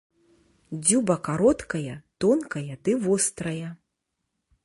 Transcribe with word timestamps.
Дзюба 0.85 1.17
кароткая, 1.27 1.95
тонкая 2.25 2.73
ды 2.89 2.97
вострая. 3.05 3.69